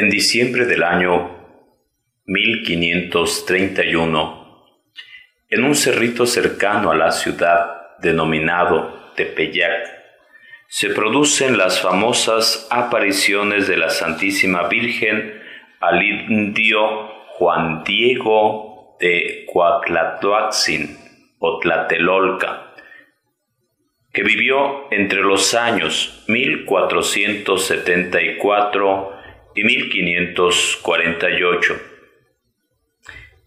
En 0.00 0.10
diciembre 0.10 0.64
del 0.64 0.84
año 0.84 1.28
1531, 2.26 4.76
en 5.50 5.64
un 5.64 5.74
cerrito 5.74 6.24
cercano 6.24 6.92
a 6.92 6.94
la 6.94 7.10
ciudad 7.10 7.96
denominado 7.98 9.10
Tepeyac, 9.16 9.88
se 10.68 10.90
producen 10.90 11.58
las 11.58 11.80
famosas 11.80 12.68
apariciones 12.70 13.66
de 13.66 13.76
la 13.76 13.90
Santísima 13.90 14.68
Virgen 14.68 15.42
al 15.80 16.00
indio 16.00 17.08
Juan 17.30 17.82
Diego 17.82 18.96
de 19.00 19.46
Coatlatoaxin 19.52 20.96
o 21.40 21.58
Tlatelolca, 21.58 22.72
que 24.12 24.22
vivió 24.22 24.92
entre 24.92 25.22
los 25.22 25.54
años 25.54 26.22
1474 26.28 29.17
y 29.58 29.64
1548. 29.64 31.80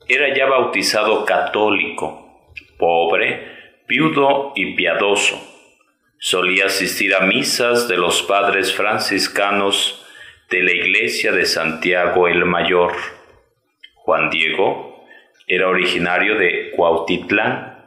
Era 0.10 0.36
ya 0.36 0.46
bautizado 0.46 1.24
católico, 1.24 2.52
pobre, 2.78 3.48
viudo 3.88 4.52
y 4.56 4.76
piadoso. 4.76 5.42
Solía 6.20 6.66
asistir 6.66 7.16
a 7.16 7.22
misas 7.22 7.88
de 7.88 7.96
los 7.96 8.24
padres 8.24 8.76
franciscanos 8.76 10.06
de 10.50 10.64
la 10.64 10.74
iglesia 10.74 11.32
de 11.32 11.46
Santiago 11.46 12.28
el 12.28 12.44
Mayor. 12.44 12.92
Juan 13.96 14.30
Diego 14.30 15.06
era 15.48 15.70
originario 15.70 16.38
de 16.38 16.72
Cuautitlán. 16.76 17.86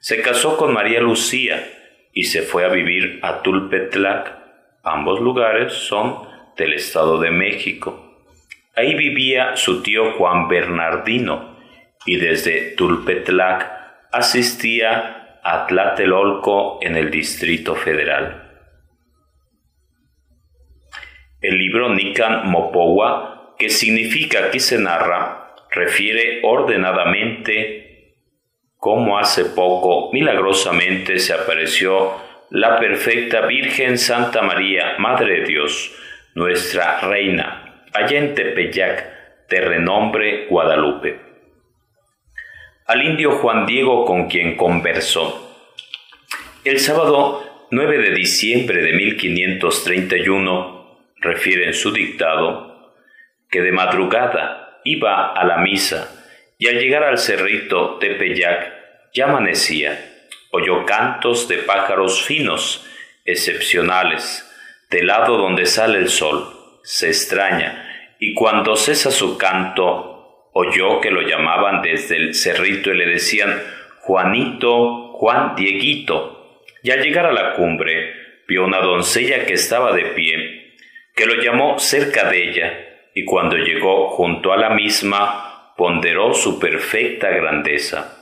Se 0.00 0.20
casó 0.22 0.56
con 0.56 0.72
María 0.72 1.00
Lucía 1.00 1.64
y 2.12 2.24
se 2.24 2.42
fue 2.42 2.64
a 2.64 2.68
vivir 2.68 3.20
a 3.22 3.42
Tulpetlac. 3.42 4.42
Ambos 4.82 5.20
lugares 5.20 5.72
son 5.72 6.33
del 6.56 6.74
Estado 6.74 7.20
de 7.20 7.30
México. 7.30 8.22
Ahí 8.76 8.94
vivía 8.94 9.56
su 9.56 9.82
tío 9.82 10.12
Juan 10.12 10.48
Bernardino 10.48 11.56
y 12.06 12.16
desde 12.16 12.74
Tulpetlac 12.76 13.70
asistía 14.12 15.38
a 15.42 15.66
Tlatelolco 15.66 16.78
en 16.82 16.96
el 16.96 17.10
Distrito 17.10 17.74
Federal. 17.74 18.44
El 21.40 21.58
libro 21.58 21.94
Nican 21.94 22.48
Mopowa, 22.48 23.54
que 23.58 23.68
significa 23.68 24.46
aquí 24.46 24.58
se 24.58 24.78
narra, 24.78 25.54
refiere 25.70 26.40
ordenadamente 26.42 28.14
cómo 28.78 29.18
hace 29.18 29.44
poco 29.44 30.10
milagrosamente 30.12 31.18
se 31.18 31.34
apareció 31.34 32.12
la 32.50 32.78
perfecta 32.78 33.46
Virgen 33.46 33.98
Santa 33.98 34.42
María, 34.42 34.96
Madre 34.98 35.40
de 35.40 35.46
Dios, 35.46 35.94
nuestra 36.34 37.00
reina, 37.00 37.86
allá 37.92 38.18
en 38.18 38.34
Tepeyac, 38.34 39.48
de 39.48 39.60
renombre 39.60 40.46
Guadalupe. 40.48 41.20
Al 42.86 43.04
indio 43.04 43.38
Juan 43.38 43.66
Diego 43.66 44.04
con 44.04 44.28
quien 44.28 44.56
conversó. 44.56 45.40
El 46.64 46.80
sábado 46.80 47.68
9 47.70 47.98
de 47.98 48.10
diciembre 48.14 48.82
de 48.82 48.94
1531, 48.94 50.98
refiere 51.16 51.66
en 51.66 51.74
su 51.74 51.92
dictado, 51.92 52.92
que 53.48 53.62
de 53.62 53.70
madrugada 53.70 54.80
iba 54.84 55.32
a 55.32 55.44
la 55.44 55.58
misa 55.58 56.10
y 56.58 56.66
al 56.68 56.80
llegar 56.80 57.04
al 57.04 57.18
cerrito 57.18 57.98
Tepeyac 57.98 58.72
ya 59.12 59.26
amanecía, 59.26 60.26
oyó 60.50 60.84
cantos 60.84 61.46
de 61.46 61.58
pájaros 61.58 62.24
finos, 62.24 62.84
excepcionales, 63.24 64.50
del 64.94 65.08
lado 65.08 65.36
donde 65.36 65.66
sale 65.66 65.98
el 65.98 66.08
sol, 66.08 66.78
se 66.84 67.08
extraña, 67.08 68.14
y 68.20 68.32
cuando 68.32 68.76
cesa 68.76 69.10
su 69.10 69.36
canto, 69.36 70.50
oyó 70.52 71.00
que 71.00 71.10
lo 71.10 71.22
llamaban 71.22 71.82
desde 71.82 72.16
el 72.16 72.32
cerrito 72.32 72.92
y 72.92 72.98
le 72.98 73.06
decían 73.06 73.60
Juanito, 74.02 75.08
Juan 75.14 75.56
Dieguito. 75.56 76.60
Y 76.84 76.92
al 76.92 77.02
llegar 77.02 77.26
a 77.26 77.32
la 77.32 77.54
cumbre, 77.54 78.12
vio 78.46 78.64
una 78.64 78.78
doncella 78.78 79.46
que 79.46 79.54
estaba 79.54 79.92
de 79.92 80.04
pie, 80.12 80.76
que 81.16 81.26
lo 81.26 81.42
llamó 81.42 81.80
cerca 81.80 82.30
de 82.30 82.48
ella, 82.48 82.88
y 83.16 83.24
cuando 83.24 83.56
llegó 83.56 84.10
junto 84.10 84.52
a 84.52 84.56
la 84.56 84.70
misma, 84.70 85.72
ponderó 85.76 86.34
su 86.34 86.60
perfecta 86.60 87.30
grandeza. 87.30 88.16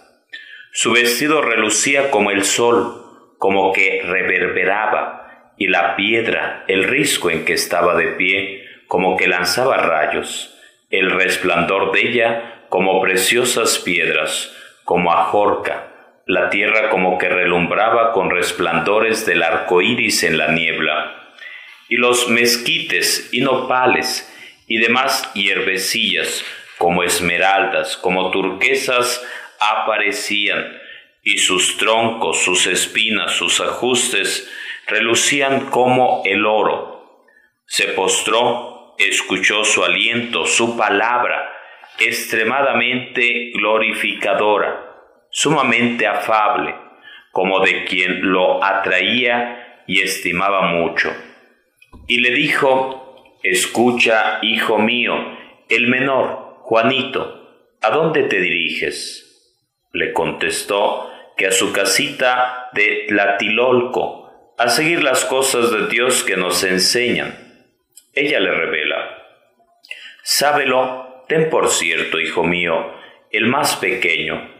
Su 0.72 0.92
vestido 0.92 1.42
relucía 1.42 2.10
como 2.10 2.30
el 2.30 2.44
sol, 2.44 3.34
como 3.36 3.74
que 3.74 4.00
reverberaba, 4.06 5.21
y 5.56 5.68
la 5.68 5.96
piedra, 5.96 6.64
el 6.68 6.84
risco 6.84 7.30
en 7.30 7.44
que 7.44 7.52
estaba 7.52 7.94
de 7.94 8.08
pie, 8.08 8.66
como 8.86 9.16
que 9.16 9.28
lanzaba 9.28 9.76
rayos, 9.76 10.54
el 10.90 11.10
resplandor 11.10 11.92
de 11.92 12.00
ella 12.00 12.64
como 12.68 13.00
preciosas 13.00 13.78
piedras, 13.78 14.52
como 14.84 15.12
ajorca, 15.12 15.88
la 16.26 16.50
tierra 16.50 16.90
como 16.90 17.18
que 17.18 17.28
relumbraba 17.28 18.12
con 18.12 18.30
resplandores 18.30 19.26
del 19.26 19.42
arco 19.42 19.82
iris 19.82 20.22
en 20.22 20.38
la 20.38 20.52
niebla, 20.52 21.34
y 21.88 21.96
los 21.96 22.28
mezquites 22.28 23.28
y 23.32 23.40
nopales 23.40 24.28
y 24.66 24.78
demás 24.78 25.30
hierbecillas, 25.34 26.44
como 26.78 27.02
esmeraldas, 27.02 27.96
como 27.96 28.30
turquesas, 28.30 29.22
aparecían, 29.60 30.80
y 31.22 31.38
sus 31.38 31.76
troncos, 31.76 32.42
sus 32.42 32.66
espinas, 32.66 33.32
sus 33.32 33.60
ajustes, 33.60 34.50
relucían 34.86 35.66
como 35.66 36.22
el 36.24 36.46
oro. 36.46 37.26
Se 37.66 37.88
postró, 37.88 38.94
escuchó 38.98 39.64
su 39.64 39.84
aliento, 39.84 40.44
su 40.44 40.76
palabra, 40.76 41.50
extremadamente 41.98 43.52
glorificadora, 43.54 44.94
sumamente 45.30 46.06
afable, 46.06 46.74
como 47.30 47.60
de 47.60 47.84
quien 47.84 48.30
lo 48.30 48.62
atraía 48.62 49.84
y 49.86 50.02
estimaba 50.02 50.62
mucho. 50.62 51.12
Y 52.06 52.20
le 52.20 52.30
dijo, 52.30 53.38
escucha, 53.42 54.38
hijo 54.42 54.78
mío, 54.78 55.14
el 55.68 55.86
menor, 55.86 56.58
Juanito, 56.60 57.76
¿a 57.80 57.90
dónde 57.90 58.24
te 58.24 58.40
diriges? 58.40 59.28
Le 59.92 60.12
contestó 60.12 61.10
que 61.36 61.46
a 61.46 61.52
su 61.52 61.72
casita 61.72 62.70
de 62.72 63.06
Tlatilolco, 63.08 64.21
a 64.62 64.68
seguir 64.68 65.02
las 65.02 65.24
cosas 65.24 65.72
de 65.72 65.88
Dios 65.88 66.22
que 66.22 66.36
nos 66.36 66.62
enseñan. 66.62 67.36
Ella 68.14 68.38
le 68.38 68.52
revela, 68.52 69.18
Sábelo, 70.22 71.24
ten 71.28 71.50
por 71.50 71.68
cierto, 71.68 72.20
hijo 72.20 72.44
mío, 72.44 72.94
el 73.32 73.46
más 73.46 73.74
pequeño, 73.76 74.50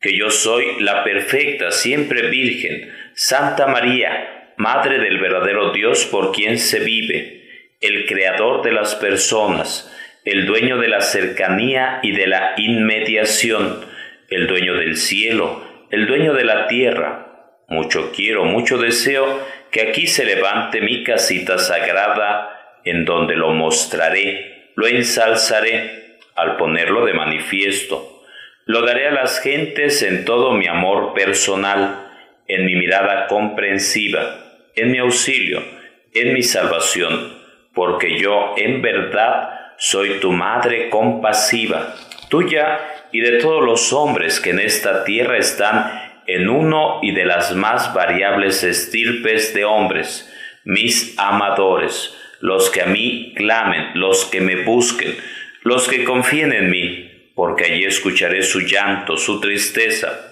que 0.00 0.16
yo 0.16 0.30
soy 0.30 0.80
la 0.80 1.04
perfecta, 1.04 1.72
siempre 1.72 2.28
virgen, 2.28 2.90
Santa 3.14 3.66
María, 3.66 4.54
Madre 4.56 4.98
del 4.98 5.18
verdadero 5.18 5.72
Dios 5.72 6.06
por 6.06 6.32
quien 6.32 6.58
se 6.58 6.80
vive, 6.80 7.76
el 7.80 8.06
creador 8.06 8.62
de 8.62 8.72
las 8.72 8.94
personas, 8.94 9.94
el 10.24 10.46
dueño 10.46 10.78
de 10.78 10.88
la 10.88 11.00
cercanía 11.02 12.00
y 12.02 12.12
de 12.12 12.26
la 12.26 12.54
inmediación, 12.56 13.84
el 14.28 14.46
dueño 14.46 14.74
del 14.74 14.96
cielo, 14.96 15.86
el 15.90 16.06
dueño 16.06 16.34
de 16.34 16.44
la 16.44 16.66
tierra, 16.66 17.29
mucho 17.70 18.10
quiero, 18.12 18.44
mucho 18.44 18.78
deseo 18.78 19.40
que 19.70 19.82
aquí 19.82 20.06
se 20.06 20.24
levante 20.24 20.80
mi 20.80 21.04
casita 21.04 21.56
sagrada, 21.56 22.80
en 22.84 23.04
donde 23.04 23.36
lo 23.36 23.52
mostraré, 23.52 24.72
lo 24.74 24.86
ensalzaré, 24.86 26.18
al 26.34 26.56
ponerlo 26.56 27.04
de 27.04 27.14
manifiesto. 27.14 28.24
Lo 28.64 28.82
daré 28.82 29.08
a 29.08 29.12
las 29.12 29.40
gentes 29.40 30.02
en 30.02 30.24
todo 30.24 30.52
mi 30.52 30.66
amor 30.66 31.14
personal, 31.14 32.08
en 32.48 32.66
mi 32.66 32.74
mirada 32.74 33.26
comprensiva, 33.26 34.36
en 34.74 34.90
mi 34.90 34.98
auxilio, 34.98 35.62
en 36.14 36.32
mi 36.32 36.42
salvación, 36.42 37.36
porque 37.72 38.18
yo 38.18 38.54
en 38.56 38.82
verdad 38.82 39.74
soy 39.76 40.18
tu 40.18 40.32
madre 40.32 40.90
compasiva, 40.90 41.94
tuya 42.28 42.80
y 43.12 43.20
de 43.20 43.38
todos 43.38 43.64
los 43.64 43.92
hombres 43.92 44.40
que 44.40 44.50
en 44.50 44.60
esta 44.60 45.04
tierra 45.04 45.36
están 45.36 45.99
en 46.34 46.48
uno 46.48 47.00
y 47.02 47.12
de 47.12 47.24
las 47.24 47.54
más 47.54 47.94
variables 47.94 48.62
estirpes 48.62 49.54
de 49.54 49.64
hombres, 49.64 50.32
mis 50.64 51.18
amadores, 51.18 52.16
los 52.40 52.70
que 52.70 52.82
a 52.82 52.86
mí 52.86 53.34
clamen, 53.36 53.90
los 53.94 54.24
que 54.26 54.40
me 54.40 54.62
busquen, 54.62 55.16
los 55.62 55.88
que 55.88 56.04
confíen 56.04 56.52
en 56.52 56.70
mí, 56.70 57.32
porque 57.34 57.64
allí 57.64 57.84
escucharé 57.84 58.42
su 58.42 58.60
llanto, 58.60 59.16
su 59.16 59.40
tristeza, 59.40 60.30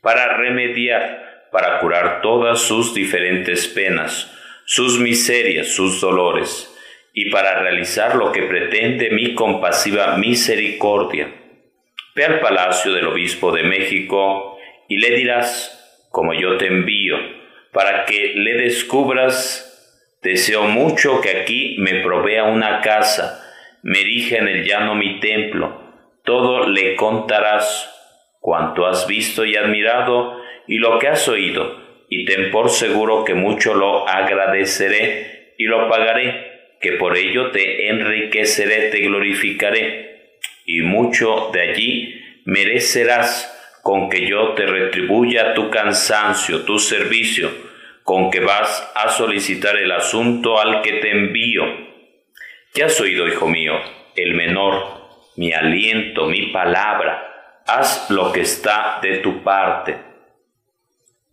para 0.00 0.36
remediar, 0.36 1.48
para 1.50 1.80
curar 1.80 2.20
todas 2.20 2.60
sus 2.60 2.94
diferentes 2.94 3.66
penas, 3.68 4.32
sus 4.64 4.98
miserias, 4.98 5.68
sus 5.68 6.00
dolores, 6.00 6.74
y 7.14 7.30
para 7.30 7.60
realizar 7.60 8.14
lo 8.16 8.30
que 8.32 8.42
pretende 8.42 9.10
mi 9.10 9.34
compasiva 9.34 10.16
misericordia. 10.16 11.32
Ve 12.14 12.24
al 12.24 12.40
palacio 12.40 12.92
del 12.92 13.06
obispo 13.06 13.50
de 13.52 13.62
México, 13.62 14.57
y 14.88 14.96
le 14.98 15.10
dirás, 15.16 16.08
como 16.10 16.34
yo 16.34 16.56
te 16.56 16.66
envío, 16.66 17.16
para 17.72 18.06
que 18.06 18.32
le 18.34 18.54
descubras, 18.54 20.18
deseo 20.22 20.64
mucho 20.64 21.20
que 21.20 21.30
aquí 21.30 21.76
me 21.78 22.00
provea 22.00 22.44
una 22.44 22.80
casa 22.80 23.44
me 23.82 24.00
erija 24.00 24.38
en 24.38 24.48
el 24.48 24.64
llano 24.64 24.94
mi 24.94 25.20
templo, 25.20 25.80
todo 26.24 26.68
le 26.68 26.96
contarás 26.96 27.94
cuanto 28.40 28.86
has 28.86 29.06
visto 29.06 29.44
y 29.44 29.56
admirado 29.56 30.40
y 30.66 30.78
lo 30.78 30.98
que 30.98 31.08
has 31.08 31.28
oído, 31.28 32.04
y 32.08 32.24
ten 32.24 32.50
por 32.50 32.70
seguro 32.70 33.24
que 33.24 33.34
mucho 33.34 33.74
lo 33.74 34.08
agradeceré 34.08 35.54
y 35.58 35.64
lo 35.64 35.88
pagaré, 35.88 36.76
que 36.80 36.92
por 36.92 37.16
ello 37.16 37.50
te 37.50 37.88
enriqueceré, 37.88 38.90
te 38.90 39.00
glorificaré, 39.00 40.38
y 40.66 40.82
mucho 40.82 41.50
de 41.52 41.60
allí 41.62 42.22
merecerás 42.44 43.54
con 43.88 44.10
que 44.10 44.28
yo 44.28 44.52
te 44.52 44.66
retribuya 44.66 45.54
tu 45.54 45.70
cansancio, 45.70 46.66
tu 46.66 46.78
servicio, 46.78 47.50
con 48.02 48.30
que 48.30 48.40
vas 48.40 48.92
a 48.94 49.08
solicitar 49.08 49.78
el 49.78 49.90
asunto 49.90 50.60
al 50.60 50.82
que 50.82 51.00
te 51.00 51.10
envío. 51.10 51.62
Ya 52.74 52.84
has 52.84 53.00
oído, 53.00 53.26
hijo 53.26 53.48
mío, 53.48 53.72
el 54.14 54.34
menor, 54.34 54.74
mi 55.38 55.54
aliento, 55.54 56.26
mi 56.26 56.48
palabra, 56.52 57.62
haz 57.66 58.10
lo 58.10 58.30
que 58.30 58.42
está 58.42 58.98
de 59.00 59.20
tu 59.20 59.42
parte. 59.42 59.96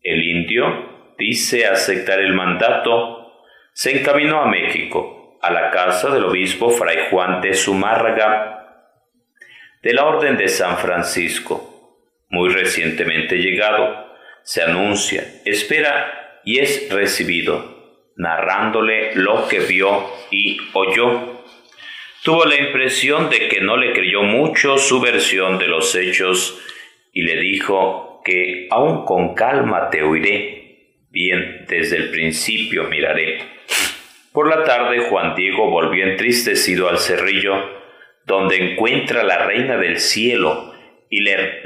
El 0.01 0.23
indio, 0.23 1.15
dice 1.17 1.67
aceptar 1.67 2.21
el 2.21 2.33
mandato, 2.33 3.33
se 3.73 3.99
encaminó 3.99 4.43
a 4.43 4.47
México, 4.47 5.37
a 5.41 5.51
la 5.51 5.71
casa 5.71 6.09
del 6.09 6.23
obispo 6.23 6.69
Fray 6.69 7.09
Juan 7.09 7.41
de 7.41 7.53
Zumárraga, 7.53 8.85
de 9.83 9.93
la 9.93 10.05
Orden 10.05 10.37
de 10.37 10.47
San 10.47 10.77
Francisco, 10.77 11.64
muy 12.29 12.49
recientemente 12.49 13.37
llegado, 13.37 14.13
se 14.43 14.61
anuncia, 14.61 15.23
espera 15.45 16.41
y 16.43 16.59
es 16.59 16.89
recibido, 16.91 18.11
narrándole 18.15 19.15
lo 19.15 19.47
que 19.47 19.59
vio 19.59 20.05
y 20.31 20.57
oyó. 20.73 21.43
Tuvo 22.23 22.45
la 22.45 22.55
impresión 22.55 23.29
de 23.29 23.47
que 23.47 23.61
no 23.61 23.77
le 23.77 23.93
creyó 23.93 24.23
mucho 24.23 24.77
su 24.77 24.99
versión 25.01 25.57
de 25.57 25.67
los 25.67 25.95
hechos 25.95 26.61
y 27.11 27.23
le 27.23 27.39
dijo 27.39 28.21
que 28.25 28.67
aún 28.71 29.05
con 29.05 29.35
calma 29.35 29.89
te 29.89 30.03
oiré, 30.03 30.99
bien 31.09 31.65
desde 31.67 31.97
el 31.97 32.09
principio 32.09 32.85
miraré. 32.85 33.39
Por 34.31 34.49
la 34.49 34.63
tarde 34.63 34.99
Juan 35.09 35.33
Diego 35.35 35.69
volvió 35.69 36.05
entristecido 36.05 36.89
al 36.89 36.97
cerrillo, 36.97 37.53
donde 38.25 38.57
encuentra 38.57 39.23
la 39.23 39.45
reina 39.45 39.77
del 39.77 39.99
cielo, 39.99 40.74
y 41.09 41.21
le, 41.21 41.61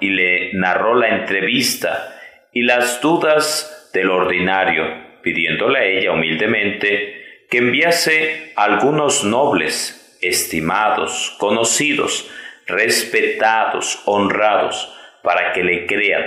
y 0.00 0.10
le 0.10 0.52
narró 0.54 0.94
la 0.94 1.08
entrevista 1.08 2.16
y 2.52 2.62
las 2.62 3.00
dudas 3.00 3.90
del 3.92 4.10
ordinario, 4.10 4.84
pidiéndole 5.22 5.78
a 5.78 5.84
ella 5.84 6.12
humildemente 6.12 7.46
que 7.50 7.58
enviase 7.58 8.52
algunos 8.56 9.24
nobles, 9.24 10.18
estimados, 10.22 11.36
conocidos, 11.38 12.30
respetados, 12.66 14.02
honrados, 14.06 14.96
para 15.22 15.52
que 15.52 15.64
le 15.64 15.86
crean, 15.86 16.24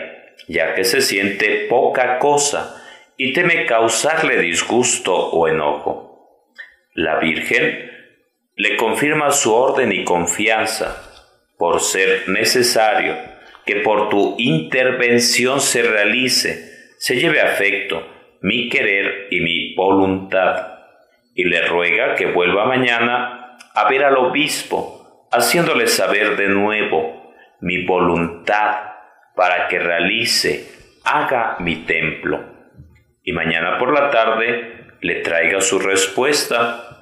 ya 0.47 0.75
que 0.75 0.83
se 0.83 1.01
siente 1.01 1.67
poca 1.69 2.19
cosa 2.19 2.83
y 3.17 3.33
teme 3.33 3.65
causarle 3.65 4.39
disgusto 4.39 5.15
o 5.15 5.47
enojo. 5.47 6.49
La 6.93 7.17
Virgen 7.19 7.91
le 8.55 8.77
confirma 8.77 9.31
su 9.31 9.53
orden 9.53 9.91
y 9.91 10.03
confianza, 10.03 11.12
por 11.57 11.81
ser 11.81 12.27
necesario 12.29 13.15
que 13.65 13.77
por 13.77 14.09
tu 14.09 14.35
intervención 14.37 15.61
se 15.61 15.83
realice, 15.83 16.95
se 16.97 17.15
lleve 17.15 17.41
afecto 17.41 18.05
mi 18.41 18.69
querer 18.69 19.27
y 19.31 19.39
mi 19.39 19.73
voluntad, 19.75 20.79
y 21.33 21.45
le 21.45 21.65
ruega 21.65 22.15
que 22.15 22.25
vuelva 22.25 22.65
mañana 22.65 23.57
a 23.73 23.89
ver 23.89 24.03
al 24.03 24.17
obispo, 24.17 25.27
haciéndole 25.31 25.87
saber 25.87 26.35
de 26.35 26.49
nuevo 26.49 27.33
mi 27.61 27.85
voluntad 27.85 28.75
para 29.35 29.69
que 29.69 29.79
realice, 29.79 30.69
haga 31.05 31.55
mi 31.59 31.77
templo, 31.85 32.43
y 33.23 33.31
mañana 33.31 33.77
por 33.77 33.93
la 33.93 34.09
tarde 34.09 34.87
le 34.99 35.15
traiga 35.21 35.61
su 35.61 35.79
respuesta 35.79 36.92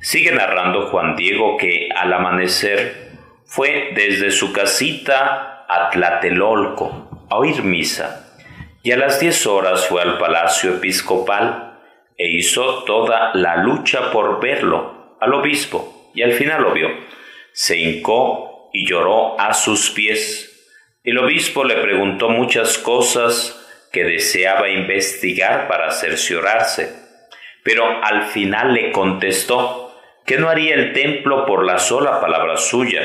Sigue 0.00 0.32
narrando 0.32 0.88
Juan 0.88 1.16
Diego 1.16 1.56
que 1.56 1.88
al 1.94 2.12
amanecer 2.12 3.10
fue 3.44 3.92
desde 3.94 4.30
su 4.30 4.52
casita 4.52 5.64
a 5.68 5.90
Tlatelolco 5.90 7.26
a 7.30 7.36
oír 7.36 7.62
misa 7.62 8.38
y 8.82 8.92
a 8.92 8.96
las 8.96 9.18
diez 9.20 9.46
horas 9.46 9.86
fue 9.86 10.02
al 10.02 10.18
palacio 10.18 10.74
episcopal 10.74 11.78
e 12.16 12.28
hizo 12.30 12.84
toda 12.84 13.32
la 13.34 13.56
lucha 13.56 14.10
por 14.12 14.40
verlo 14.40 15.16
al 15.20 15.34
obispo 15.34 16.10
y 16.14 16.22
al 16.22 16.32
final 16.32 16.62
lo 16.62 16.72
vio. 16.72 16.88
Se 17.52 17.78
hincó 17.78 18.70
y 18.72 18.86
lloró 18.86 19.40
a 19.40 19.54
sus 19.54 19.90
pies. 19.90 20.52
El 21.02 21.18
obispo 21.18 21.64
le 21.64 21.76
preguntó 21.76 22.28
muchas 22.28 22.78
cosas 22.78 23.88
que 23.92 24.04
deseaba 24.04 24.68
investigar 24.68 25.68
para 25.68 25.90
cerciorarse, 25.90 26.94
pero 27.64 28.04
al 28.04 28.24
final 28.24 28.74
le 28.74 28.92
contestó 28.92 29.85
que 30.26 30.38
no 30.38 30.48
haría 30.48 30.74
el 30.74 30.92
templo 30.92 31.46
por 31.46 31.64
la 31.64 31.78
sola 31.78 32.20
palabra 32.20 32.56
suya, 32.56 33.00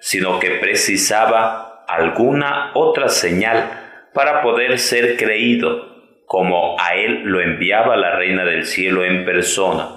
sino 0.00 0.38
que 0.38 0.52
precisaba 0.52 1.84
alguna 1.88 2.72
otra 2.74 3.08
señal 3.08 4.08
para 4.12 4.42
poder 4.42 4.78
ser 4.78 5.16
creído, 5.16 6.24
como 6.26 6.78
a 6.78 6.94
él 6.94 7.22
lo 7.24 7.40
enviaba 7.40 7.96
la 7.96 8.16
Reina 8.16 8.44
del 8.44 8.64
Cielo 8.66 9.04
en 9.04 9.24
persona. 9.24 9.88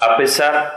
A 0.00 0.16
pesar 0.16 0.72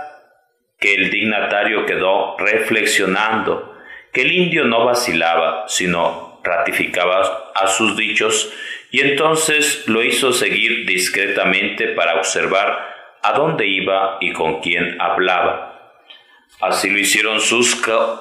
que 0.80 0.96
el 0.96 1.10
dignatario 1.10 1.86
quedó 1.86 2.38
reflexionando, 2.38 3.76
que 4.14 4.22
el 4.22 4.32
indio 4.32 4.66
no 4.66 4.86
vacilaba, 4.86 5.66
sino 5.68 6.42
ratificaba 6.44 7.52
a 7.56 7.68
sus 7.68 7.96
dichos, 7.96 8.54
y 8.92 9.02
entonces 9.02 9.88
lo 9.88 10.04
hizo 10.04 10.34
seguir 10.34 10.86
discretamente 10.86 11.90
para 11.90 12.16
observar 12.16 12.91
a 13.24 13.34
dónde 13.34 13.68
iba 13.68 14.18
y 14.20 14.32
con 14.34 14.62
quién 14.62 15.00
hablaba. 15.00 15.72
Así 16.62 16.90
lo 16.90 17.00
hicieron 17.00 17.40
sus 17.40 17.76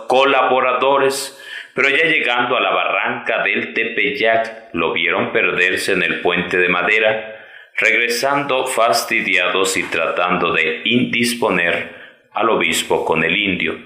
colaboradores, 0.06 1.38
pero 1.74 1.88
ya 1.90 2.04
llegando 2.04 2.56
a 2.56 2.60
la 2.60 2.70
barranca 2.70 3.42
del 3.42 3.74
Tepeyac 3.74 4.70
lo 4.72 4.92
vieron 4.92 5.32
perderse 5.32 5.92
en 5.92 6.02
el 6.02 6.20
puente 6.20 6.56
de 6.56 6.68
madera, 6.68 7.36
regresando 7.76 8.66
fastidiados 8.66 9.76
y 9.76 9.84
tratando 9.84 10.52
de 10.52 10.82
indisponer 10.84 12.00
al 12.32 12.50
obispo 12.50 13.04
con 13.04 13.24
el 13.24 13.36
indio. 13.36 13.78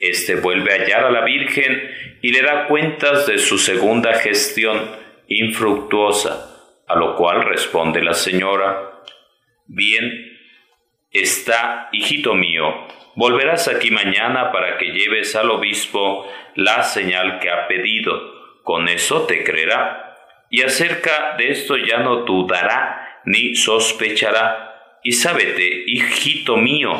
Este 0.00 0.36
vuelve 0.36 0.72
a 0.72 0.76
hallar 0.76 1.04
a 1.04 1.10
la 1.10 1.24
Virgen 1.24 1.90
y 2.22 2.32
le 2.32 2.42
da 2.42 2.66
cuentas 2.66 3.26
de 3.26 3.38
su 3.38 3.58
segunda 3.58 4.14
gestión 4.14 4.90
infructuosa, 5.26 6.84
a 6.86 6.96
lo 6.96 7.16
cual 7.16 7.44
responde 7.44 8.02
la 8.02 8.14
señora, 8.14 8.88
Bien, 9.70 10.27
está, 11.12 11.88
hijito 11.92 12.34
mío, 12.34 12.86
volverás 13.14 13.68
aquí 13.68 13.90
mañana 13.90 14.52
para 14.52 14.78
que 14.78 14.92
lleves 14.92 15.34
al 15.36 15.50
obispo 15.50 16.30
la 16.54 16.82
señal 16.82 17.38
que 17.40 17.50
ha 17.50 17.66
pedido, 17.66 18.62
con 18.62 18.88
eso 18.88 19.26
te 19.26 19.44
creerá. 19.44 20.16
Y 20.50 20.62
acerca 20.62 21.36
de 21.36 21.50
esto 21.50 21.76
ya 21.76 21.98
no 21.98 22.24
dudará 22.24 23.20
ni 23.24 23.54
sospechará. 23.54 24.98
Y 25.02 25.12
sábete, 25.12 25.84
hijito 25.86 26.56
mío, 26.56 26.92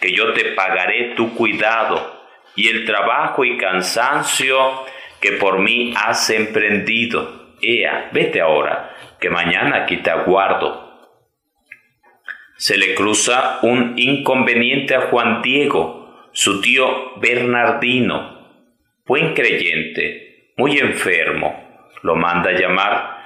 que 0.00 0.12
yo 0.12 0.32
te 0.32 0.52
pagaré 0.52 1.14
tu 1.14 1.34
cuidado 1.34 2.18
y 2.54 2.68
el 2.68 2.84
trabajo 2.84 3.44
y 3.44 3.56
cansancio 3.56 4.84
que 5.20 5.32
por 5.32 5.58
mí 5.58 5.94
has 5.96 6.30
emprendido. 6.30 7.54
Ea, 7.60 8.10
vete 8.12 8.40
ahora, 8.40 8.94
que 9.20 9.30
mañana 9.30 9.82
aquí 9.82 9.98
te 9.98 10.10
aguardo 10.10 10.87
se 12.58 12.76
le 12.76 12.96
cruza 12.96 13.60
un 13.62 13.94
inconveniente 13.96 14.96
a 14.96 15.02
Juan 15.02 15.42
Diego, 15.42 16.28
su 16.32 16.60
tío 16.60 17.12
Bernardino, 17.20 18.64
buen 19.06 19.32
creyente, 19.32 20.50
muy 20.56 20.76
enfermo. 20.78 21.86
Lo 22.02 22.16
manda 22.16 22.50
a 22.50 22.58
llamar, 22.58 23.16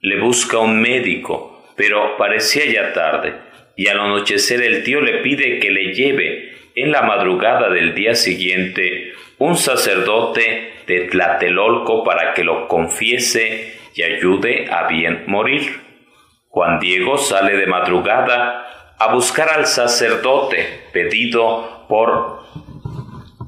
le 0.00 0.18
busca 0.18 0.58
un 0.58 0.80
médico, 0.80 1.66
pero 1.76 2.16
parecía 2.16 2.64
ya 2.64 2.94
tarde, 2.94 3.34
y 3.76 3.88
al 3.88 4.00
anochecer 4.00 4.62
el 4.62 4.82
tío 4.84 5.02
le 5.02 5.18
pide 5.18 5.58
que 5.58 5.70
le 5.70 5.92
lleve 5.92 6.52
en 6.74 6.90
la 6.90 7.02
madrugada 7.02 7.68
del 7.68 7.94
día 7.94 8.14
siguiente 8.14 9.12
un 9.36 9.56
sacerdote 9.56 10.72
de 10.86 11.00
Tlatelolco 11.08 12.04
para 12.04 12.32
que 12.32 12.42
lo 12.42 12.66
confiese 12.68 13.78
y 13.94 14.02
ayude 14.02 14.66
a 14.70 14.88
bien 14.88 15.24
morir. 15.26 15.78
Juan 16.48 16.80
Diego 16.80 17.18
sale 17.18 17.56
de 17.56 17.66
madrugada 17.66 18.64
a 18.98 19.12
buscar 19.12 19.50
al 19.50 19.66
sacerdote 19.66 20.88
pedido 20.92 21.86
por 21.88 22.40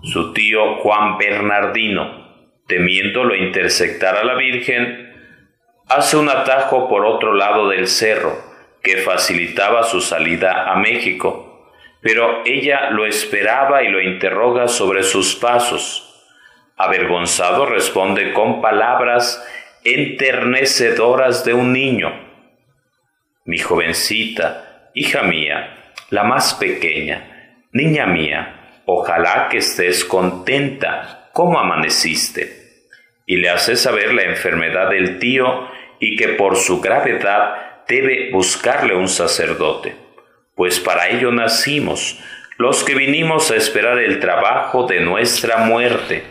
su 0.02 0.33
tío 0.33 0.76
Juan 0.76 1.19
Bernardino. 1.19 2.21
Temiéndolo 2.66 3.35
intersectar 3.35 4.16
a 4.16 4.25
la 4.25 4.35
Virgen, 4.35 5.12
hace 5.88 6.16
un 6.16 6.28
atajo 6.28 6.88
por 6.88 7.04
otro 7.04 7.35
lado 7.35 7.69
del 7.69 7.88
cerro 7.88 8.33
que 8.80 8.99
facilitaba 8.99 9.83
su 9.83 10.00
salida 10.00 10.71
a 10.71 10.76
México, 10.76 11.47
Pero 12.02 12.42
ella 12.47 12.88
lo 12.90 13.04
esperaba 13.04 13.83
y 13.83 13.88
lo 13.88 14.00
interroga 14.00 14.69
sobre 14.69 15.02
sus 15.02 15.35
pasos. 15.35 16.25
Avergonzado 16.78 17.66
responde 17.66 18.33
con 18.33 18.62
palabras 18.62 19.47
enternecedoras 19.85 21.45
de 21.45 21.52
un 21.52 21.75
niño. 21.75 22.11
Mi 23.45 23.59
jovencita, 23.59 24.70
hija 24.94 25.23
mía, 25.23 25.92
la 26.11 26.25
más 26.25 26.54
pequeña, 26.54 27.64
niña 27.73 28.06
mía, 28.06 28.82
ojalá 28.87 29.49
que 29.49 29.59
estés 29.59 30.04
contenta 30.04 31.30
como 31.32 31.59
amaneciste. 31.59 32.59
Y 33.26 33.37
le 33.37 33.50
hace 33.50 33.76
saber 33.76 34.12
la 34.12 34.23
enfermedad 34.23 34.90
del 34.90 35.18
tío 35.18 35.68
y 36.00 36.16
que 36.16 36.28
por 36.28 36.56
su 36.56 36.80
gravedad 36.80 37.85
debe 37.87 38.30
buscarle 38.32 38.94
un 38.97 39.09
sacerdote, 39.09 39.94
pues 40.54 40.80
para 40.80 41.09
ello 41.09 41.30
nacimos, 41.30 42.18
los 42.59 42.85
que 42.85 42.94
vinimos 42.94 43.50
a 43.50 43.56
esperar 43.56 43.99
el 43.99 44.20
trabajo 44.20 44.87
de 44.87 45.00
nuestra 45.00 45.59
muerte. 45.59 46.25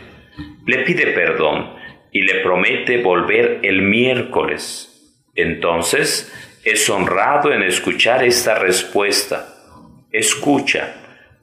Le 0.66 0.84
pide 0.84 1.08
perdón 1.08 1.74
y 2.12 2.22
le 2.22 2.40
promete 2.40 3.02
volver 3.02 3.60
el 3.62 3.82
miércoles. 3.82 4.86
Entonces 5.34 6.32
es 6.64 6.88
honrado 6.90 7.52
en 7.52 7.62
escuchar 7.62 8.24
esta 8.24 8.54
respuesta. 8.56 9.54
Escucha, 10.10 10.94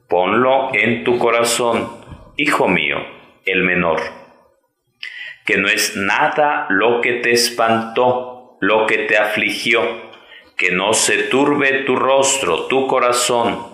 ponlo 0.08 0.70
en 0.74 1.04
tu 1.04 1.18
corazón, 1.18 1.90
hijo 2.36 2.68
mío, 2.68 2.98
el 3.44 3.62
menor 3.62 4.18
que 5.48 5.56
no 5.56 5.66
es 5.66 5.96
nada 5.96 6.66
lo 6.68 7.00
que 7.00 7.14
te 7.14 7.30
espantó, 7.30 8.58
lo 8.60 8.86
que 8.86 8.98
te 8.98 9.16
afligió, 9.16 9.80
que 10.58 10.72
no 10.72 10.92
se 10.92 11.22
turbe 11.22 11.84
tu 11.84 11.96
rostro, 11.96 12.66
tu 12.66 12.86
corazón. 12.86 13.66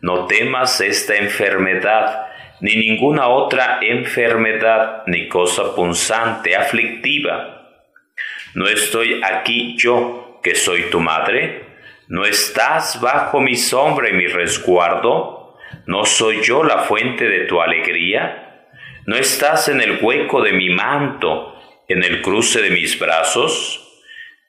No 0.00 0.26
temas 0.26 0.80
esta 0.80 1.14
enfermedad, 1.14 2.26
ni 2.60 2.74
ninguna 2.74 3.28
otra 3.28 3.78
enfermedad, 3.82 5.04
ni 5.06 5.28
cosa 5.28 5.76
punzante, 5.76 6.56
aflictiva. 6.56 7.70
¿No 8.54 8.66
estoy 8.66 9.20
aquí 9.22 9.76
yo, 9.78 10.25
que 10.46 10.54
soy 10.54 10.82
tu 10.90 11.00
madre? 11.00 11.64
¿No 12.06 12.24
estás 12.24 13.00
bajo 13.00 13.40
mi 13.40 13.56
sombra 13.56 14.10
y 14.10 14.12
mi 14.12 14.28
resguardo? 14.28 15.56
¿No 15.86 16.04
soy 16.04 16.40
yo 16.40 16.62
la 16.62 16.84
fuente 16.84 17.28
de 17.28 17.46
tu 17.46 17.60
alegría? 17.60 18.68
¿No 19.06 19.16
estás 19.16 19.66
en 19.66 19.80
el 19.80 19.98
hueco 20.00 20.42
de 20.42 20.52
mi 20.52 20.70
manto, 20.70 21.60
en 21.88 22.04
el 22.04 22.22
cruce 22.22 22.62
de 22.62 22.70
mis 22.70 22.96
brazos? 22.96 24.00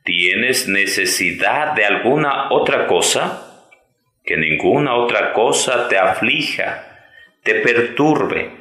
¿Tienes 0.04 0.68
necesidad 0.68 1.74
de 1.74 1.86
alguna 1.86 2.51
otra 2.51 2.86
cosa? 2.86 3.72
Que 4.24 4.38
ninguna 4.38 4.94
otra 4.94 5.34
cosa 5.34 5.88
te 5.88 5.98
aflija, 5.98 7.08
te 7.42 7.56
perturbe, 7.56 8.51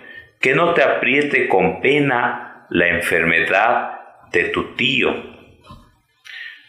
que 0.41 0.55
no 0.55 0.73
te 0.73 0.83
apriete 0.83 1.49
con 1.49 1.83
pena 1.83 2.67
la 2.71 2.89
enfermedad 2.89 3.91
de 4.33 4.45
tu 4.45 4.75
tío. 4.75 5.36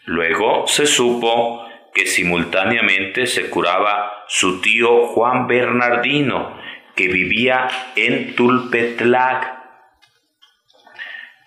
Luego 0.08 0.66
se 0.66 0.86
supo 0.86 1.68
que 1.92 2.06
simultáneamente 2.06 3.26
se 3.26 3.50
curaba 3.50 4.24
su 4.26 4.62
tío 4.62 5.08
Juan 5.08 5.46
Bernardino, 5.46 6.58
que 6.96 7.08
vivía 7.08 7.68
en 7.94 8.34
Tulpetlac. 8.34 9.58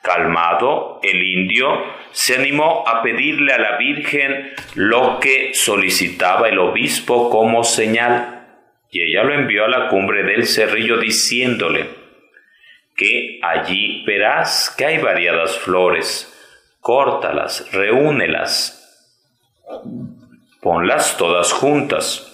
Calmado, 0.03 1.00
el 1.01 1.24
indio 1.24 1.70
se 2.12 2.36
animó 2.36 2.88
a 2.88 3.01
pedirle 3.01 3.51
a 3.51 3.58
la 3.58 3.77
Virgen 3.77 4.53
lo 4.75 5.20
que 5.20 5.56
solicitaba 5.56 6.48
el 6.48 6.60
obispo 6.60 7.32
como 7.32 7.63
señal, 7.63 8.46
y 8.91 9.01
ella 9.01 9.24
lo 9.24 9.34
envió 9.34 9.65
a 9.65 9.70
la 9.70 9.88
cumbre 9.88 10.22
del 10.22 10.46
cerrillo 10.46 10.98
diciéndole 10.98 11.89
que 12.96 13.39
allí 13.41 14.03
verás 14.06 14.72
que 14.77 14.86
hay 14.86 15.00
variadas 15.00 15.58
flores, 15.58 16.31
córtalas, 16.82 17.72
reúnelas, 17.72 18.78
ponlas 20.62 21.16
todas 21.18 21.54
juntas. 21.54 22.28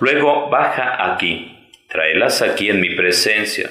Luego 0.00 0.50
baja 0.50 1.12
aquí 1.12 1.54
tráelas 1.88 2.42
aquí 2.42 2.68
en 2.68 2.80
mi 2.80 2.94
presencia. 2.94 3.70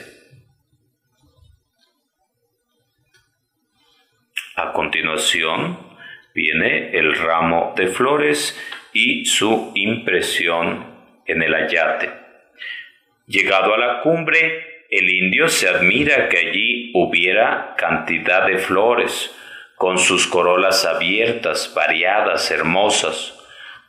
A 4.56 4.74
continuación 4.74 5.78
viene 6.34 6.98
el 6.98 7.16
ramo 7.16 7.74
de 7.76 7.88
flores 7.88 8.60
y 8.92 9.26
su 9.26 9.72
impresión 9.76 10.98
en 11.28 11.44
el 11.44 11.54
ayate. 11.54 12.12
Llegado 13.28 13.76
a 13.76 13.78
la 13.78 14.02
cumbre, 14.02 14.86
el 14.90 15.10
indio 15.10 15.48
se 15.50 15.68
admira 15.68 16.28
que 16.30 16.38
allí 16.38 16.92
hubiera 16.96 17.76
cantidad 17.78 18.48
de 18.48 18.58
flores, 18.58 19.36
con 19.78 20.00
sus 20.00 20.28
corolas 20.28 20.86
abiertas, 20.86 21.72
variadas, 21.74 22.50
hermosas, 22.52 23.36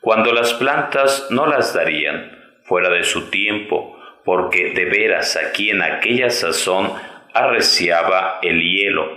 cuando 0.00 0.32
las 0.32 0.52
plantas 0.54 1.26
no 1.30 1.46
las 1.46 1.74
darían, 1.74 2.38
fuera 2.64 2.90
de 2.90 3.02
su 3.02 3.30
tiempo, 3.30 3.98
porque 4.24 4.70
de 4.74 4.84
veras 4.84 5.36
aquí 5.36 5.70
en 5.70 5.82
aquella 5.82 6.28
sazón 6.28 6.92
arreciaba 7.32 8.38
el 8.42 8.60
hielo. 8.60 9.10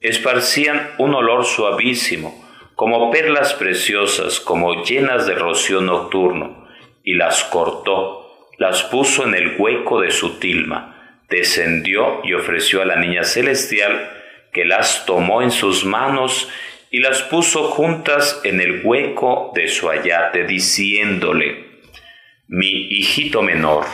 Esparcían 0.00 0.90
un 0.96 1.14
olor 1.14 1.44
suavísimo, 1.44 2.48
como 2.74 3.10
perlas 3.10 3.52
preciosas, 3.52 4.40
como 4.40 4.82
llenas 4.82 5.26
de 5.26 5.34
rocío 5.34 5.82
nocturno, 5.82 6.66
y 7.04 7.14
las 7.14 7.44
cortó, 7.44 8.48
las 8.56 8.82
puso 8.84 9.24
en 9.24 9.34
el 9.34 9.56
hueco 9.58 10.00
de 10.00 10.10
su 10.10 10.38
tilma, 10.38 11.20
descendió 11.28 12.20
y 12.24 12.32
ofreció 12.32 12.80
a 12.80 12.86
la 12.86 12.96
niña 12.96 13.24
celestial, 13.24 14.19
que 14.52 14.64
las 14.64 15.06
tomó 15.06 15.42
en 15.42 15.50
sus 15.50 15.84
manos 15.84 16.50
y 16.90 16.98
las 16.98 17.22
puso 17.22 17.64
juntas 17.64 18.40
en 18.44 18.60
el 18.60 18.80
hueco 18.84 19.52
de 19.54 19.68
su 19.68 19.88
ayate, 19.88 20.44
diciéndole, 20.44 21.66
Mi 22.48 22.88
hijito 22.98 23.42
menor, 23.42 23.86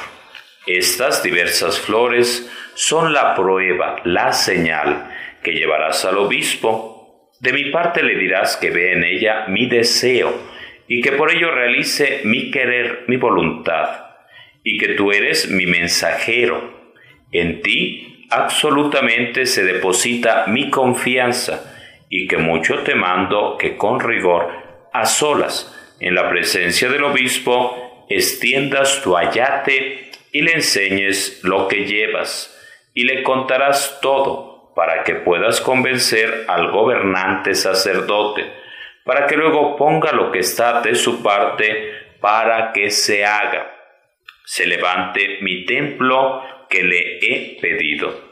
estas 0.66 1.22
diversas 1.22 1.78
flores 1.78 2.50
son 2.74 3.12
la 3.12 3.34
prueba, 3.34 3.96
la 4.04 4.32
señal 4.32 5.10
que 5.42 5.52
llevarás 5.52 6.04
al 6.04 6.18
obispo. 6.18 7.30
De 7.40 7.52
mi 7.52 7.66
parte 7.70 8.02
le 8.02 8.18
dirás 8.18 8.56
que 8.56 8.70
ve 8.70 8.92
en 8.92 9.04
ella 9.04 9.46
mi 9.48 9.66
deseo 9.66 10.34
y 10.88 11.02
que 11.02 11.12
por 11.12 11.30
ello 11.30 11.50
realice 11.50 12.22
mi 12.24 12.50
querer, 12.50 13.04
mi 13.08 13.16
voluntad, 13.16 14.06
y 14.64 14.78
que 14.78 14.88
tú 14.94 15.12
eres 15.12 15.50
mi 15.50 15.66
mensajero. 15.66 16.94
En 17.30 17.60
ti 17.60 18.15
absolutamente 18.30 19.46
se 19.46 19.64
deposita 19.64 20.44
mi 20.46 20.70
confianza 20.70 21.74
y 22.08 22.28
que 22.28 22.38
mucho 22.38 22.80
te 22.80 22.94
mando 22.94 23.56
que 23.58 23.76
con 23.76 24.00
rigor, 24.00 24.48
a 24.92 25.04
solas, 25.06 25.72
en 26.00 26.14
la 26.14 26.28
presencia 26.28 26.88
del 26.88 27.04
obispo, 27.04 28.06
extiendas 28.08 29.02
tu 29.02 29.16
ayate 29.16 30.10
y 30.32 30.42
le 30.42 30.52
enseñes 30.52 31.40
lo 31.42 31.68
que 31.68 31.84
llevas, 31.84 32.52
y 32.94 33.04
le 33.04 33.22
contarás 33.22 33.98
todo, 34.00 34.72
para 34.74 35.04
que 35.04 35.14
puedas 35.14 35.60
convencer 35.60 36.44
al 36.48 36.70
gobernante 36.70 37.54
sacerdote, 37.54 38.44
para 39.04 39.26
que 39.26 39.36
luego 39.36 39.76
ponga 39.76 40.12
lo 40.12 40.30
que 40.30 40.40
está 40.40 40.82
de 40.82 40.94
su 40.94 41.22
parte 41.22 41.92
para 42.20 42.72
que 42.72 42.90
se 42.90 43.24
haga. 43.24 43.72
Se 44.44 44.66
levante 44.66 45.38
mi 45.40 45.64
templo 45.64 46.42
que 46.68 46.82
le 46.82 47.18
he 47.18 47.60
pedido. 47.60 48.26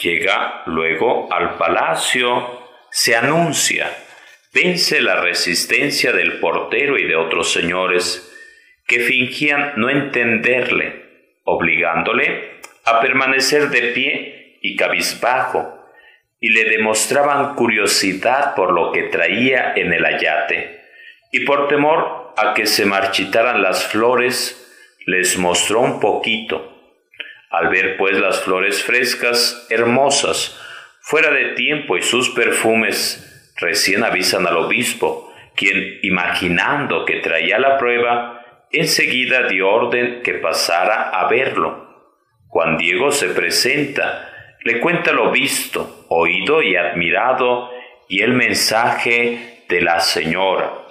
Llega 0.00 0.62
luego 0.66 1.32
al 1.32 1.56
palacio, 1.56 2.62
se 2.90 3.16
anuncia, 3.16 3.90
vence 4.52 5.00
la 5.00 5.20
resistencia 5.20 6.12
del 6.12 6.40
portero 6.40 6.98
y 6.98 7.04
de 7.04 7.16
otros 7.16 7.52
señores, 7.52 8.30
que 8.86 9.00
fingían 9.00 9.74
no 9.76 9.88
entenderle, 9.88 11.04
obligándole 11.44 12.60
a 12.84 13.00
permanecer 13.00 13.70
de 13.70 13.92
pie 13.92 14.58
y 14.60 14.76
cabizbajo, 14.76 15.80
y 16.38 16.50
le 16.50 16.64
demostraban 16.64 17.54
curiosidad 17.54 18.54
por 18.54 18.72
lo 18.72 18.92
que 18.92 19.04
traía 19.04 19.72
en 19.74 19.92
el 19.92 20.04
ayate, 20.04 20.82
y 21.32 21.44
por 21.46 21.68
temor 21.68 22.34
a 22.36 22.52
que 22.52 22.66
se 22.66 22.84
marchitaran 22.84 23.62
las 23.62 23.86
flores, 23.86 24.63
les 25.06 25.38
mostró 25.38 25.80
un 25.80 26.00
poquito. 26.00 26.72
Al 27.50 27.68
ver 27.68 27.96
pues 27.96 28.18
las 28.18 28.42
flores 28.42 28.82
frescas, 28.82 29.66
hermosas, 29.70 30.60
fuera 31.00 31.30
de 31.30 31.54
tiempo 31.54 31.96
y 31.96 32.02
sus 32.02 32.30
perfumes, 32.30 33.52
recién 33.56 34.02
avisan 34.02 34.46
al 34.46 34.56
obispo, 34.56 35.32
quien, 35.54 36.00
imaginando 36.02 37.04
que 37.04 37.20
traía 37.20 37.58
la 37.58 37.78
prueba, 37.78 38.44
enseguida 38.72 39.46
dio 39.46 39.68
orden 39.68 40.22
que 40.22 40.34
pasara 40.34 41.10
a 41.10 41.28
verlo. 41.28 41.84
Juan 42.48 42.76
Diego 42.76 43.12
se 43.12 43.28
presenta, 43.28 44.56
le 44.62 44.80
cuenta 44.80 45.12
lo 45.12 45.30
visto, 45.30 46.06
oído 46.08 46.62
y 46.62 46.76
admirado 46.76 47.70
y 48.08 48.22
el 48.22 48.32
mensaje 48.32 49.64
de 49.68 49.80
la 49.80 50.00
señora. 50.00 50.83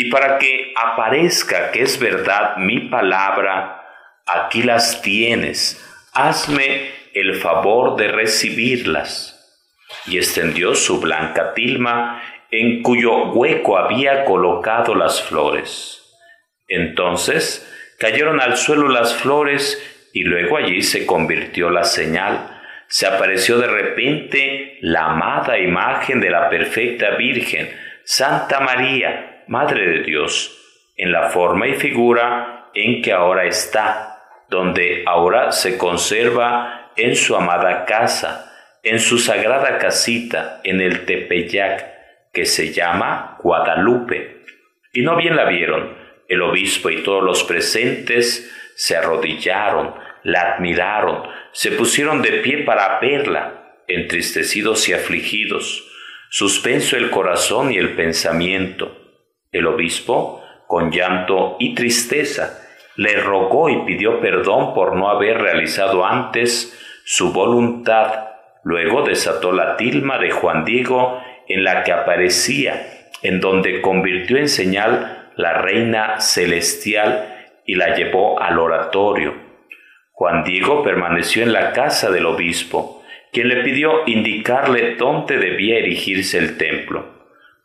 Y 0.00 0.10
para 0.10 0.38
que 0.38 0.72
aparezca 0.74 1.70
que 1.72 1.82
es 1.82 2.00
verdad 2.00 2.56
mi 2.56 2.88
palabra, 2.88 3.84
aquí 4.26 4.62
las 4.62 5.02
tienes, 5.02 5.78
hazme 6.14 6.90
el 7.12 7.34
favor 7.34 7.96
de 7.96 8.08
recibirlas. 8.08 9.36
Y 10.06 10.16
extendió 10.16 10.74
su 10.74 11.02
blanca 11.02 11.52
tilma 11.52 12.22
en 12.50 12.82
cuyo 12.82 13.32
hueco 13.32 13.76
había 13.76 14.24
colocado 14.24 14.94
las 14.94 15.20
flores. 15.20 16.02
Entonces 16.66 17.70
cayeron 17.98 18.40
al 18.40 18.56
suelo 18.56 18.88
las 18.88 19.14
flores 19.14 20.08
y 20.14 20.22
luego 20.22 20.56
allí 20.56 20.80
se 20.80 21.04
convirtió 21.04 21.68
la 21.68 21.84
señal. 21.84 22.58
Se 22.86 23.06
apareció 23.06 23.58
de 23.58 23.66
repente 23.66 24.78
la 24.80 25.10
amada 25.10 25.58
imagen 25.58 26.20
de 26.20 26.30
la 26.30 26.48
perfecta 26.48 27.10
Virgen, 27.16 27.68
Santa 28.04 28.60
María, 28.60 29.29
Madre 29.50 29.84
de 29.84 30.02
Dios, 30.04 30.56
en 30.96 31.10
la 31.10 31.28
forma 31.28 31.66
y 31.66 31.74
figura 31.74 32.70
en 32.72 33.02
que 33.02 33.10
ahora 33.10 33.46
está, 33.46 34.44
donde 34.48 35.02
ahora 35.06 35.50
se 35.50 35.76
conserva 35.76 36.92
en 36.96 37.16
su 37.16 37.34
amada 37.34 37.84
casa, 37.84 38.78
en 38.84 39.00
su 39.00 39.18
sagrada 39.18 39.78
casita, 39.78 40.60
en 40.62 40.80
el 40.80 41.04
Tepeyac, 41.04 41.84
que 42.32 42.46
se 42.46 42.72
llama 42.72 43.38
Guadalupe. 43.42 44.44
Y 44.92 45.02
no 45.02 45.16
bien 45.16 45.34
la 45.34 45.46
vieron, 45.46 45.98
el 46.28 46.42
obispo 46.42 46.88
y 46.88 47.02
todos 47.02 47.24
los 47.24 47.42
presentes 47.42 48.48
se 48.76 48.96
arrodillaron, 48.96 49.96
la 50.22 50.54
admiraron, 50.54 51.24
se 51.50 51.72
pusieron 51.72 52.22
de 52.22 52.34
pie 52.34 52.58
para 52.58 53.00
verla, 53.00 53.80
entristecidos 53.88 54.88
y 54.88 54.92
afligidos, 54.92 55.90
suspenso 56.28 56.96
el 56.96 57.10
corazón 57.10 57.72
y 57.72 57.78
el 57.78 57.96
pensamiento. 57.96 58.99
El 59.52 59.66
obispo, 59.66 60.44
con 60.68 60.92
llanto 60.92 61.56
y 61.58 61.74
tristeza, 61.74 62.60
le 62.96 63.16
rogó 63.16 63.68
y 63.68 63.84
pidió 63.84 64.20
perdón 64.20 64.74
por 64.74 64.94
no 64.94 65.10
haber 65.10 65.38
realizado 65.38 66.06
antes 66.06 66.78
su 67.04 67.32
voluntad. 67.32 68.28
Luego 68.62 69.02
desató 69.02 69.50
la 69.50 69.76
tilma 69.76 70.18
de 70.18 70.30
Juan 70.30 70.64
Diego 70.64 71.20
en 71.48 71.64
la 71.64 71.82
que 71.82 71.92
aparecía, 71.92 73.08
en 73.22 73.40
donde 73.40 73.80
convirtió 73.80 74.36
en 74.36 74.48
señal 74.48 75.30
la 75.34 75.54
reina 75.54 76.20
celestial 76.20 77.48
y 77.66 77.74
la 77.74 77.96
llevó 77.96 78.40
al 78.40 78.58
oratorio. 78.58 79.34
Juan 80.12 80.44
Diego 80.44 80.84
permaneció 80.84 81.42
en 81.42 81.52
la 81.52 81.72
casa 81.72 82.10
del 82.10 82.26
obispo, 82.26 83.02
quien 83.32 83.48
le 83.48 83.64
pidió 83.64 84.06
indicarle 84.06 84.94
dónde 84.94 85.38
debía 85.38 85.78
erigirse 85.78 86.38
el 86.38 86.56
templo. 86.56 87.19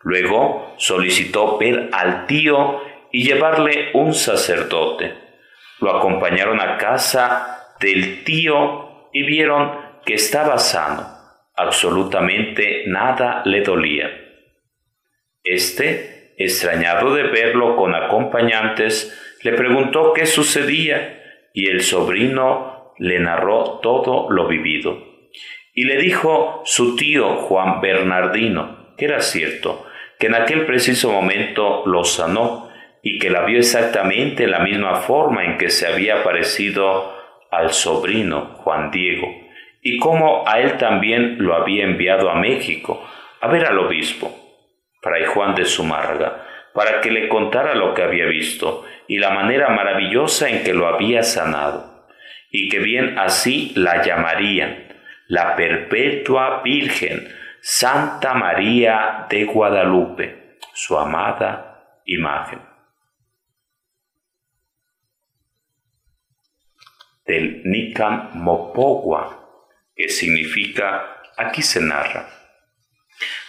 Luego 0.06 0.76
solicitó 0.78 1.58
ver 1.58 1.90
al 1.92 2.28
tío 2.28 2.80
y 3.12 3.26
llevarle 3.26 3.90
un 3.96 4.14
sacerdote. 4.14 5.14
Lo 5.82 5.98
acompañaron 5.98 6.62
a 6.62 6.78
casa 6.78 7.74
del 7.80 8.24
tío 8.24 9.10
y 9.12 9.24
vieron 9.24 9.72
que 10.06 10.14
estaba 10.14 10.60
sano 10.60 11.16
absolutamente 11.56 12.84
nada 12.86 13.42
le 13.46 13.62
dolía. 13.62 14.12
Este, 15.44 16.36
extrañado 16.38 17.16
de 17.16 17.24
verlo 17.24 17.76
con 17.76 17.96
acompañantes, 17.96 19.38
le 19.42 19.54
preguntó 19.54 20.14
qué 20.14 20.28
sucedía 20.28 21.22
y 21.52 21.68
el 21.68 21.82
sobrino 21.82 22.94
le 23.00 23.20
narró 23.20 23.80
todo 23.82 24.30
lo 24.30 24.48
vivido. 24.48 24.98
Y 25.74 25.86
le 25.86 25.98
dijo 25.98 26.62
su 26.66 26.96
tío 26.96 27.38
Juan 27.38 27.82
Bernardino, 27.82 28.94
que 28.98 29.06
era 29.06 29.22
cierto, 29.22 29.86
que 30.26 30.30
en 30.30 30.42
aquel 30.42 30.66
preciso 30.66 31.12
momento 31.12 31.84
lo 31.86 32.04
sanó 32.04 32.72
y 33.04 33.20
que 33.20 33.30
la 33.30 33.46
vio 33.46 33.60
exactamente 33.60 34.46
en 34.46 34.52
la 34.52 34.58
misma 34.58 34.96
forma 34.96 35.46
en 35.46 35.60
que 35.60 35.70
se 35.70 35.86
había 35.86 36.24
parecido 36.24 37.14
al 37.52 37.72
sobrino 37.72 38.56
Juan 38.56 38.90
Diego 38.90 39.28
y 39.84 40.00
cómo 40.00 40.44
a 40.48 40.62
él 40.62 40.78
también 40.78 41.36
lo 41.38 41.54
había 41.54 41.84
enviado 41.84 42.32
a 42.32 42.40
México 42.40 43.08
a 43.40 43.48
ver 43.50 43.68
al 43.68 43.78
obispo, 43.78 44.36
Fray 45.04 45.26
Juan 45.26 45.54
de 45.54 45.66
Zumárraga, 45.66 46.44
para 46.74 47.02
que 47.02 47.12
le 47.12 47.30
contara 47.30 47.76
lo 47.76 47.94
que 47.94 48.02
había 48.02 48.26
visto 48.26 48.84
y 49.08 49.20
la 49.20 49.30
manera 49.30 49.70
maravillosa 49.70 50.50
en 50.50 50.64
que 50.64 50.74
lo 50.74 50.88
había 50.88 51.22
sanado, 51.22 52.08
y 52.50 52.68
que 52.70 52.80
bien 52.80 53.20
así 53.20 53.74
la 53.76 54.02
llamarían, 54.02 54.88
la 55.28 55.56
perpetua 55.56 56.64
Virgen, 56.64 57.28
Santa 57.68 58.36
María 58.36 59.26
de 59.28 59.44
Guadalupe, 59.46 60.60
su 60.72 60.96
amada 61.00 62.00
imagen. 62.06 62.62
Del 67.26 67.64
Nican 67.64 68.38
Mopogua 68.38 69.66
que 69.96 70.10
significa, 70.10 71.24
aquí 71.38 71.64
se 71.64 71.82
narra, 71.82 72.30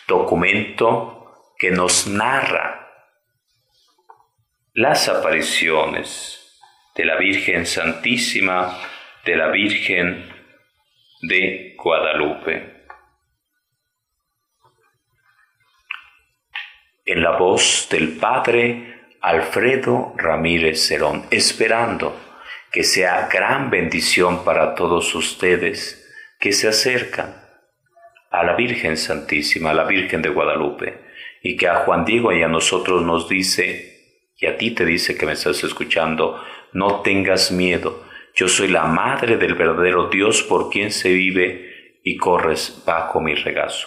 documento 0.09 1.53
que 1.59 1.71
nos 1.73 2.07
narra 2.07 2.89
las 4.73 5.11
apariciones 5.11 6.59
de 6.95 7.05
la 7.05 7.17
Virgen 7.17 7.67
Santísima, 7.67 8.79
de 9.27 9.37
la 9.37 9.49
Virgen 9.49 10.27
de 11.21 11.77
Guadalupe. 11.77 12.76
En 17.09 17.23
la 17.23 17.37
voz 17.37 17.87
del 17.89 18.17
Padre 18.17 18.97
Alfredo 19.21 20.13
Ramírez 20.17 20.89
Cerón, 20.89 21.27
esperando 21.31 22.19
que 22.73 22.83
sea 22.83 23.29
gran 23.33 23.71
bendición 23.71 24.45
para 24.45 24.75
todos 24.75 25.15
ustedes 25.15 26.05
que 26.41 26.51
se 26.51 26.67
acercan 26.67 27.37
a 28.33 28.43
la 28.43 28.57
Virgen 28.57 28.97
Santísima, 28.97 29.71
a 29.71 29.75
la 29.75 29.85
Virgen 29.85 30.21
de 30.21 30.31
Guadalupe, 30.31 30.99
y 31.45 31.57
que 31.57 31.69
a 31.69 31.77
Juan 31.77 32.05
Diego 32.05 32.33
y 32.33 32.43
a 32.43 32.49
nosotros 32.49 33.03
nos 33.03 33.29
dice, 33.29 34.33
y 34.37 34.47
a 34.47 34.57
ti 34.57 34.73
te 34.73 34.85
dice 34.85 35.17
que 35.17 35.27
me 35.27 35.35
estás 35.35 35.63
escuchando, 35.63 36.43
no 36.73 37.03
tengas 37.03 37.53
miedo, 37.53 38.05
yo 38.35 38.49
soy 38.49 38.67
la 38.67 38.87
madre 38.87 39.37
del 39.37 39.55
verdadero 39.55 40.09
Dios 40.09 40.43
por 40.43 40.71
quien 40.71 40.91
se 40.91 41.11
vive 41.11 42.01
y 42.03 42.17
corres 42.17 42.83
bajo 42.85 43.21
mi 43.21 43.37
regazo, 43.37 43.87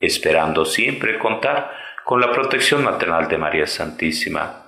esperando 0.00 0.66
siempre 0.66 1.18
contar 1.18 1.87
con 2.08 2.22
la 2.22 2.32
protección 2.32 2.84
maternal 2.84 3.28
de 3.28 3.36
María 3.36 3.66
Santísima. 3.66 4.64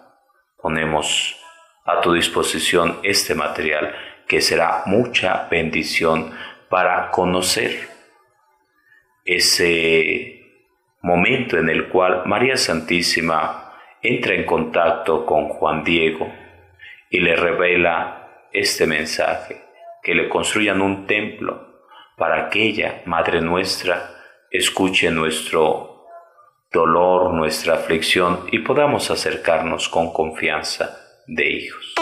Ponemos 0.61 1.41
a 1.87 2.03
tu 2.03 2.13
disposición 2.13 2.99
este 3.03 3.35
material 3.35 3.95
que 4.29 4.43
será 4.43 4.83
mucha 4.85 5.49
bendición 5.51 6.33
para 6.69 7.11
conocer 7.11 7.89
ese 9.25 10.43
momento 11.01 11.57
en 11.57 11.71
el 11.71 11.89
cual 11.89 12.25
María 12.27 12.59
Santísima 12.59 13.73
entra 14.03 14.35
en 14.35 14.45
contacto 14.45 15.25
con 15.25 15.49
Juan 15.49 15.83
Diego 15.83 16.31
y 17.09 17.21
le 17.21 17.37
revela 17.37 18.49
este 18.53 18.87
mensaje, 18.87 19.63
que 20.03 20.15
le 20.15 20.29
construyan 20.29 20.83
un 20.83 21.07
templo 21.07 21.87
para 22.19 22.51
que 22.51 22.65
ella, 22.65 23.01
Madre 23.07 23.41
nuestra, 23.41 24.11
escuche 24.51 25.11
nuestro 25.11 26.00
dolor, 26.73 27.35
nuestra 27.35 27.75
aflicción 27.75 28.45
y 28.53 28.61
podamos 28.61 29.11
acercarnos 29.11 29.89
con 29.89 30.13
confianza 30.13 30.99
de 31.27 31.51
hijos. 31.51 31.95